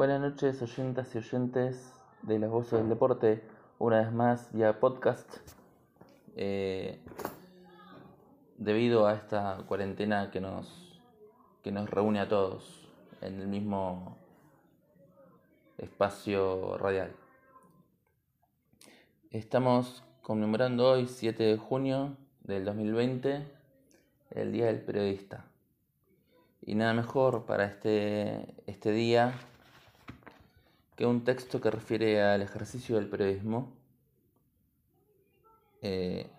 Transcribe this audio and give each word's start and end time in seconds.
Buenas 0.00 0.22
noches, 0.22 0.62
oyentas 0.62 1.14
y 1.14 1.18
oyentes 1.18 1.92
de 2.22 2.38
las 2.38 2.48
voces 2.48 2.78
del 2.78 2.88
deporte, 2.88 3.44
una 3.78 3.98
vez 3.98 4.10
más 4.10 4.50
vía 4.50 4.80
podcast. 4.80 5.30
Eh, 6.36 6.98
debido 8.56 9.06
a 9.06 9.12
esta 9.12 9.62
cuarentena 9.68 10.30
que 10.30 10.40
nos, 10.40 10.98
que 11.62 11.70
nos 11.70 11.90
reúne 11.90 12.18
a 12.20 12.30
todos 12.30 12.88
en 13.20 13.42
el 13.42 13.46
mismo 13.46 14.16
espacio 15.76 16.78
radial. 16.78 17.12
Estamos 19.30 20.02
conmemorando 20.22 20.92
hoy, 20.92 21.08
7 21.08 21.42
de 21.42 21.58
junio 21.58 22.16
del 22.42 22.64
2020, 22.64 23.46
el 24.30 24.50
Día 24.50 24.64
del 24.68 24.80
Periodista. 24.80 25.44
Y 26.62 26.74
nada 26.74 26.94
mejor 26.94 27.44
para 27.44 27.66
este, 27.66 28.54
este 28.66 28.92
día 28.92 29.34
que 31.00 31.06
un 31.06 31.24
texto 31.24 31.62
que 31.62 31.70
refiere 31.70 32.22
al 32.22 32.42
ejercicio 32.42 32.96
del 32.96 33.08
periodismo, 33.08 33.72
eh, 35.80 36.30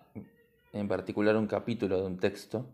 en 0.72 0.86
particular 0.86 1.36
un 1.36 1.48
capítulo 1.48 2.00
de 2.00 2.06
un 2.06 2.16
texto 2.16 2.64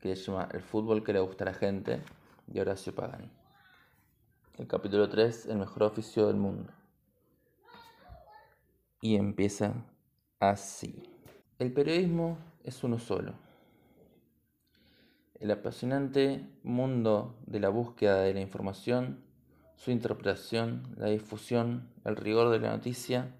que 0.00 0.14
se 0.16 0.24
llama 0.24 0.50
El 0.52 0.60
fútbol 0.60 1.02
que 1.02 1.14
le 1.14 1.20
gusta 1.20 1.44
a 1.44 1.46
la 1.46 1.54
gente, 1.54 2.02
de 2.46 2.60
Horacio 2.60 2.94
Pagani. 2.94 3.30
El 4.58 4.66
capítulo 4.66 5.08
3, 5.08 5.46
El 5.46 5.56
mejor 5.56 5.84
oficio 5.84 6.26
del 6.26 6.36
mundo. 6.36 6.70
Y 9.00 9.16
empieza 9.16 9.72
así. 10.40 11.02
El 11.58 11.72
periodismo 11.72 12.36
es 12.64 12.84
uno 12.84 12.98
solo. 12.98 13.32
El 15.38 15.50
apasionante 15.50 16.46
mundo 16.64 17.34
de 17.46 17.60
la 17.60 17.70
búsqueda 17.70 18.20
de 18.20 18.34
la 18.34 18.40
información 18.40 19.29
su 19.80 19.90
interpretación, 19.90 20.82
la 20.98 21.06
difusión, 21.06 21.88
el 22.04 22.14
rigor 22.14 22.50
de 22.50 22.60
la 22.60 22.70
noticia. 22.70 23.34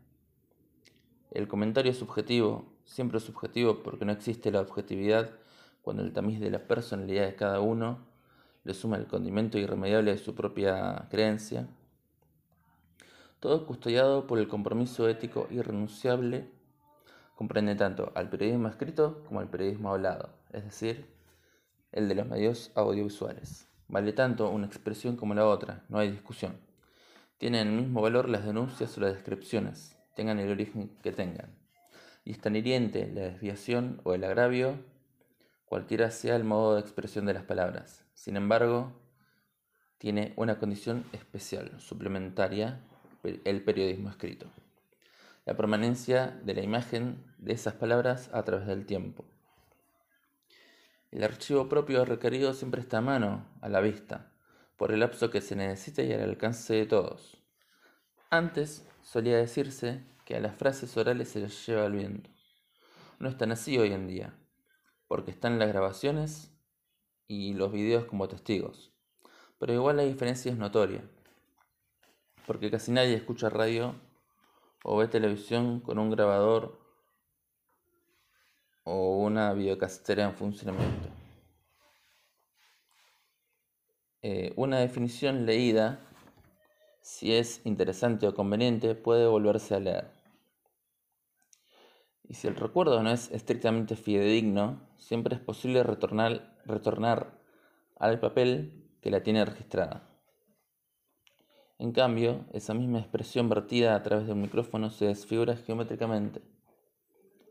El 1.30 1.46
comentario 1.48 1.92
subjetivo, 1.92 2.64
siempre 2.86 3.20
subjetivo 3.20 3.82
porque 3.82 4.06
no 4.06 4.12
existe 4.12 4.50
la 4.50 4.62
objetividad 4.62 5.32
cuando 5.82 6.02
el 6.02 6.14
tamiz 6.14 6.40
de 6.40 6.50
la 6.50 6.66
personalidad 6.66 7.26
de 7.26 7.34
cada 7.34 7.60
uno 7.60 7.98
le 8.64 8.72
suma 8.72 8.96
el 8.96 9.06
condimento 9.06 9.58
irremediable 9.58 10.12
de 10.12 10.16
su 10.16 10.34
propia 10.34 11.08
creencia. 11.10 11.68
Todo 13.38 13.66
custodiado 13.66 14.26
por 14.26 14.38
el 14.38 14.48
compromiso 14.48 15.10
ético 15.10 15.46
irrenunciable 15.50 16.48
comprende 17.34 17.74
tanto 17.74 18.12
al 18.14 18.30
periodismo 18.30 18.68
escrito 18.68 19.24
como 19.26 19.40
al 19.40 19.50
periodismo 19.50 19.90
hablado, 19.90 20.30
es 20.54 20.64
decir, 20.64 21.06
el 21.92 22.08
de 22.08 22.14
los 22.14 22.26
medios 22.26 22.72
audiovisuales. 22.74 23.69
Vale 23.90 24.12
tanto 24.12 24.48
una 24.50 24.66
expresión 24.66 25.16
como 25.16 25.34
la 25.34 25.48
otra, 25.48 25.82
no 25.88 25.98
hay 25.98 26.12
discusión. 26.12 26.56
Tienen 27.38 27.66
el 27.66 27.74
mismo 27.74 28.00
valor 28.00 28.28
las 28.28 28.44
denuncias 28.44 28.96
o 28.96 29.00
las 29.00 29.14
descripciones, 29.14 29.96
tengan 30.14 30.38
el 30.38 30.48
origen 30.48 30.92
que 31.02 31.10
tengan. 31.10 31.50
Y 32.24 32.30
es 32.30 32.40
tan 32.40 32.54
hiriente 32.54 33.10
la 33.12 33.22
desviación 33.22 34.00
o 34.04 34.14
el 34.14 34.22
agravio, 34.22 34.78
cualquiera 35.64 36.12
sea 36.12 36.36
el 36.36 36.44
modo 36.44 36.76
de 36.76 36.82
expresión 36.82 37.26
de 37.26 37.34
las 37.34 37.42
palabras. 37.42 38.04
Sin 38.14 38.36
embargo, 38.36 38.92
tiene 39.98 40.34
una 40.36 40.60
condición 40.60 41.04
especial, 41.12 41.80
suplementaria, 41.80 42.80
el 43.24 43.64
periodismo 43.64 44.08
escrito. 44.08 44.46
La 45.46 45.56
permanencia 45.56 46.38
de 46.44 46.54
la 46.54 46.62
imagen 46.62 47.24
de 47.38 47.54
esas 47.54 47.74
palabras 47.74 48.30
a 48.32 48.44
través 48.44 48.68
del 48.68 48.86
tiempo. 48.86 49.24
El 51.10 51.24
archivo 51.24 51.68
propio 51.68 52.04
requerido 52.04 52.54
siempre 52.54 52.80
está 52.80 52.98
a 52.98 53.00
mano, 53.00 53.44
a 53.60 53.68
la 53.68 53.80
vista, 53.80 54.32
por 54.76 54.92
el 54.92 55.00
lapso 55.00 55.28
que 55.28 55.40
se 55.40 55.56
necesita 55.56 56.02
y 56.02 56.12
al 56.12 56.22
alcance 56.22 56.74
de 56.74 56.86
todos. 56.86 57.42
Antes 58.30 58.86
solía 59.02 59.36
decirse 59.36 60.04
que 60.24 60.36
a 60.36 60.40
las 60.40 60.54
frases 60.54 60.96
orales 60.96 61.28
se 61.28 61.40
las 61.40 61.66
lleva 61.66 61.86
el 61.86 61.94
viento. 61.94 62.30
No 63.18 63.28
es 63.28 63.36
tan 63.36 63.50
así 63.50 63.76
hoy 63.76 63.92
en 63.92 64.06
día, 64.06 64.38
porque 65.08 65.32
están 65.32 65.58
las 65.58 65.66
grabaciones 65.66 66.52
y 67.26 67.54
los 67.54 67.72
videos 67.72 68.04
como 68.04 68.28
testigos. 68.28 68.92
Pero 69.58 69.74
igual 69.74 69.96
la 69.96 70.04
diferencia 70.04 70.52
es 70.52 70.58
notoria, 70.58 71.02
porque 72.46 72.70
casi 72.70 72.92
nadie 72.92 73.14
escucha 73.14 73.50
radio 73.50 73.96
o 74.84 74.96
ve 74.96 75.08
televisión 75.08 75.80
con 75.80 75.98
un 75.98 76.10
grabador 76.10 76.78
o 78.90 79.18
una 79.18 79.52
videocastera 79.52 80.24
en 80.24 80.34
funcionamiento. 80.34 81.08
Eh, 84.22 84.52
una 84.56 84.80
definición 84.80 85.46
leída, 85.46 86.00
si 87.00 87.32
es 87.32 87.60
interesante 87.64 88.26
o 88.26 88.34
conveniente, 88.34 88.96
puede 88.96 89.26
volverse 89.28 89.76
a 89.76 89.80
leer. 89.80 90.10
Y 92.28 92.34
si 92.34 92.48
el 92.48 92.56
recuerdo 92.56 93.00
no 93.02 93.10
es 93.12 93.30
estrictamente 93.30 93.94
fidedigno, 93.94 94.80
siempre 94.96 95.36
es 95.36 95.40
posible 95.40 95.84
retornar, 95.84 96.58
retornar 96.64 97.38
al 97.96 98.18
papel 98.18 98.90
que 99.00 99.10
la 99.10 99.22
tiene 99.22 99.44
registrada. 99.44 100.02
En 101.78 101.92
cambio, 101.92 102.44
esa 102.52 102.74
misma 102.74 102.98
expresión 102.98 103.48
vertida 103.48 103.94
a 103.94 104.02
través 104.02 104.26
de 104.26 104.32
un 104.32 104.42
micrófono 104.42 104.90
se 104.90 105.06
desfigura 105.06 105.56
geométricamente 105.56 106.42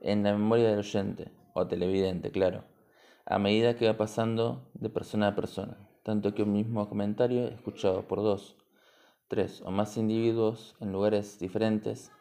en 0.02 0.24
la 0.24 0.32
memoria 0.34 0.70
del 0.70 0.80
oyente, 0.80 1.32
o 1.54 1.68
televidente, 1.68 2.32
claro, 2.32 2.64
a 3.26 3.38
medida 3.40 3.76
que 3.76 3.88
va 3.88 3.98
pasando 3.98 4.70
de 4.74 4.90
persona 4.90 5.28
a 5.28 5.36
persona, 5.36 5.78
tanto 6.04 6.34
que 6.34 6.44
un 6.44 6.54
mismo 6.54 6.88
comentario 6.90 7.48
escuchado 7.48 8.08
por 8.08 8.20
dos, 8.20 8.58
tres 9.28 9.62
o 9.64 9.72
más 9.72 9.98
individuos 9.98 10.76
en 10.80 10.92
lugares 10.92 11.40
diferentes 11.40 12.12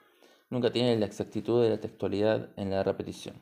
nunca 0.50 0.71
tiene 0.71 0.99
la 0.99 1.06
exactitud 1.06 1.62
de 1.62 1.71
la 1.71 1.81
textualidad 1.81 2.50
en 2.56 2.71
la 2.71 2.83
repetición. 2.83 3.37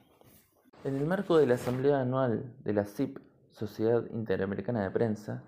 En 0.84 0.96
el 0.96 1.06
marco 1.06 1.38
de 1.38 1.46
la 1.46 1.54
Asamblea 1.54 2.00
Anual 2.00 2.54
de 2.62 2.72
la 2.72 2.84
CIP, 2.84 3.18
Sociedad 3.50 4.04
Interamericana 4.10 4.82
de 4.82 4.90
Prensa, 4.90 5.42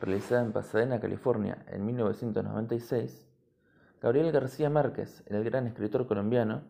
realizada 0.00 0.42
en 0.42 0.52
Pasadena, 0.52 0.98
California, 0.98 1.64
en 1.68 1.84
1996, 1.84 3.28
Gabriel 4.00 4.32
García 4.32 4.70
Márquez, 4.70 5.22
el 5.26 5.44
gran 5.44 5.66
escritor 5.66 6.06
colombiano, 6.06 6.62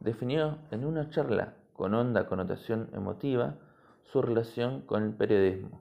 definió 0.00 0.58
en 0.70 0.84
una 0.84 1.10
charla 1.10 1.54
con 1.72 1.94
honda 1.94 2.26
connotación 2.26 2.88
emotiva 2.92 3.56
su 4.04 4.22
relación 4.22 4.82
con 4.82 5.02
el 5.02 5.12
periodismo. 5.12 5.80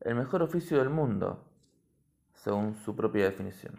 El 0.00 0.16
mejor 0.16 0.42
oficio 0.42 0.78
del 0.78 0.90
mundo, 0.90 1.44
según 2.34 2.74
su 2.74 2.96
propia 2.96 3.24
definición. 3.24 3.74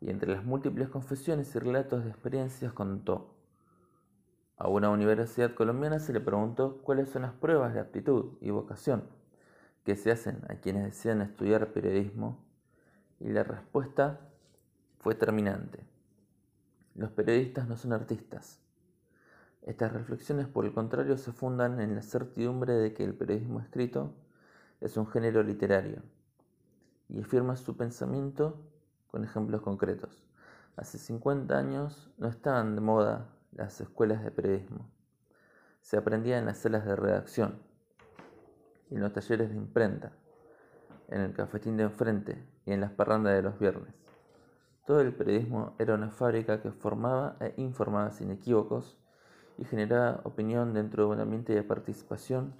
Y 0.00 0.10
entre 0.10 0.32
las 0.32 0.44
múltiples 0.44 0.88
confesiones 0.88 1.54
y 1.54 1.58
relatos 1.58 2.04
de 2.04 2.10
experiencias 2.10 2.72
contó. 2.72 3.34
A 4.56 4.68
una 4.68 4.90
universidad 4.90 5.54
colombiana 5.54 5.98
se 5.98 6.12
le 6.12 6.20
preguntó 6.20 6.82
cuáles 6.82 7.08
son 7.08 7.22
las 7.22 7.32
pruebas 7.32 7.72
de 7.72 7.80
aptitud 7.80 8.36
y 8.40 8.50
vocación 8.50 9.04
que 9.84 9.96
se 9.96 10.10
hacen 10.10 10.42
a 10.48 10.56
quienes 10.56 10.84
desean 10.84 11.22
estudiar 11.22 11.72
periodismo 11.72 12.44
y 13.18 13.30
la 13.30 13.42
respuesta 13.42 14.20
fue 14.98 15.14
terminante. 15.14 15.84
Los 16.94 17.10
periodistas 17.10 17.68
no 17.68 17.76
son 17.76 17.92
artistas. 17.92 18.60
Estas 19.62 19.92
reflexiones, 19.92 20.48
por 20.48 20.64
el 20.64 20.72
contrario, 20.72 21.16
se 21.18 21.32
fundan 21.32 21.80
en 21.80 21.94
la 21.94 22.02
certidumbre 22.02 22.74
de 22.74 22.94
que 22.94 23.04
el 23.04 23.14
periodismo 23.14 23.60
escrito 23.60 24.14
es 24.80 24.96
un 24.96 25.06
género 25.06 25.42
literario 25.42 26.02
y 27.08 27.20
afirma 27.20 27.56
su 27.56 27.76
pensamiento 27.76 28.60
con 29.08 29.24
ejemplos 29.24 29.60
concretos. 29.60 30.24
Hace 30.76 30.98
50 30.98 31.56
años 31.56 32.10
no 32.16 32.28
estaban 32.28 32.74
de 32.74 32.80
moda 32.80 33.28
las 33.52 33.80
escuelas 33.80 34.24
de 34.24 34.30
periodismo. 34.30 34.88
Se 35.82 35.96
aprendía 35.96 36.38
en 36.38 36.46
las 36.46 36.58
salas 36.58 36.84
de 36.84 36.96
redacción 36.96 37.70
en 38.90 39.00
los 39.00 39.12
talleres 39.12 39.50
de 39.50 39.56
imprenta, 39.56 40.12
en 41.08 41.20
el 41.20 41.32
cafetín 41.32 41.76
de 41.76 41.84
enfrente 41.84 42.44
y 42.66 42.72
en 42.72 42.80
las 42.80 42.90
parrandas 42.90 43.34
de 43.34 43.42
los 43.42 43.58
viernes. 43.58 43.94
Todo 44.86 45.00
el 45.00 45.14
periodismo 45.14 45.74
era 45.78 45.94
una 45.94 46.10
fábrica 46.10 46.60
que 46.60 46.70
formaba 46.70 47.36
e 47.40 47.54
informaba 47.58 48.10
sin 48.10 48.30
equívocos 48.30 48.98
y 49.58 49.64
generaba 49.64 50.20
opinión 50.24 50.72
dentro 50.72 51.04
de 51.04 51.10
un 51.10 51.20
ambiente 51.20 51.54
de 51.54 51.62
participación 51.62 52.54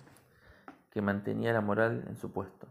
que 0.91 1.03
mantenía 1.03 1.53
la 1.53 1.61
moral 1.61 2.05
en 2.09 2.17
su 2.17 2.31
puesto. 2.31 2.69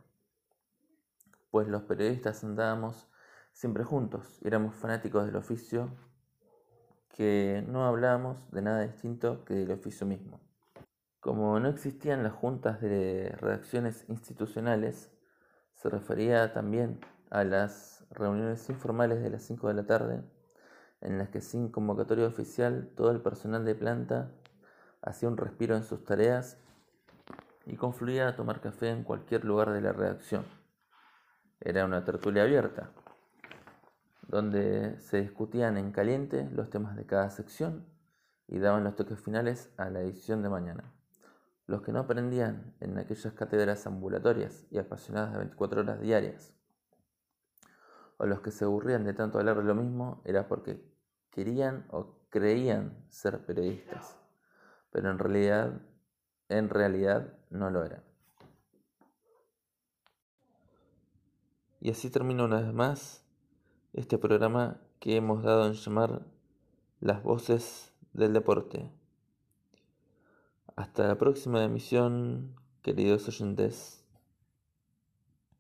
Pues 1.52 1.68
los 1.68 1.84
periodistas 1.84 2.44
andábamos 2.44 3.08
siempre 3.54 3.84
juntos 3.84 4.40
éramos 4.44 4.76
fanáticos 4.76 5.26
del 5.26 5.36
oficio 5.36 5.90
que 7.10 7.64
no 7.68 7.86
hablábamos 7.86 8.50
de 8.52 8.62
nada 8.62 8.82
distinto 8.84 9.44
que 9.44 9.54
del 9.56 9.72
oficio 9.72 10.08
mismo. 10.08 10.40
Como 11.20 11.60
no 11.60 11.68
existían 11.68 12.24
las 12.24 12.32
juntas 12.32 12.80
de 12.80 13.36
redacciones 13.38 14.06
institucionales, 14.08 15.12
se 15.76 15.90
refería 15.90 16.54
también 16.54 17.02
a 17.30 17.44
las 17.44 18.06
reuniones 18.12 18.70
informales 18.70 19.22
de 19.22 19.30
las 19.30 19.44
5 19.44 19.68
de 19.68 19.74
la 19.74 19.86
tarde, 19.86 20.24
en 21.02 21.18
las 21.18 21.30
que 21.30 21.42
sin 21.42 21.70
convocatoria 21.70 22.28
oficial 22.28 22.92
todo 22.96 23.12
el 23.12 23.22
personal 23.22 23.66
de 23.66 23.76
planta 23.76 24.32
hacía 25.02 25.30
un 25.30 25.38
respiro 25.38 25.76
en 25.76 25.84
sus 25.84 26.04
tareas 26.04 26.58
y 27.66 27.76
confluía 27.76 28.28
a 28.28 28.36
tomar 28.36 28.62
café 28.62 28.90
en 28.90 29.04
cualquier 29.04 29.46
lugar 29.46 29.72
de 29.72 29.82
la 29.82 29.94
redacción. 29.94 30.46
Era 31.62 31.86
una 31.86 32.04
tertulia 32.04 32.44
abierta, 32.44 32.92
donde 34.28 35.00
se 35.00 35.22
discutían 35.22 35.78
en 35.78 35.92
caliente 35.92 36.50
los 36.52 36.70
temas 36.70 36.96
de 36.96 37.06
cada 37.06 37.30
sección 37.30 37.86
y 38.48 38.60
daban 38.60 38.84
los 38.84 38.96
toques 38.96 39.20
finales 39.20 39.72
a 39.78 39.90
la 39.90 40.02
edición 40.02 40.42
de 40.42 40.50
mañana. 40.50 40.92
Los 41.68 41.84
que 41.84 41.92
no 41.92 42.00
aprendían 42.00 42.74
en 42.80 42.98
aquellas 42.98 43.34
cátedras 43.34 43.86
ambulatorias 43.86 44.66
y 44.72 44.80
apasionadas 44.80 45.34
de 45.34 45.38
24 45.40 45.82
horas 45.82 46.02
diarias, 46.02 46.59
o 48.20 48.26
los 48.26 48.42
que 48.42 48.52
se 48.52 48.66
aburrían 48.66 49.06
de 49.06 49.14
tanto 49.14 49.40
hablar 49.40 49.58
de 49.58 49.64
lo 49.64 49.76
mismo, 49.76 50.22
era 50.26 50.50
porque 50.50 50.84
querían 51.32 51.88
o 51.90 52.18
creían 52.30 53.06
ser 53.08 53.46
periodistas, 53.46 54.20
pero 54.92 55.10
en 55.10 55.18
realidad, 55.18 55.82
en 56.50 56.70
realidad 56.70 57.34
no 57.50 57.70
lo 57.70 57.84
eran. 57.86 58.04
Y 61.80 61.92
así 61.92 62.10
termina 62.10 62.44
una 62.44 62.60
vez 62.60 62.74
más 62.74 63.26
este 63.94 64.18
programa 64.18 64.82
que 65.00 65.16
hemos 65.16 65.42
dado 65.42 65.66
en 65.68 65.74
llamar 65.74 66.22
Las 67.00 67.24
voces 67.24 67.94
del 68.12 68.34
deporte. 68.34 68.92
Hasta 70.76 71.08
la 71.08 71.18
próxima 71.18 71.64
emisión, 71.64 72.54
queridos 72.82 73.30
oyentes. 73.30 73.99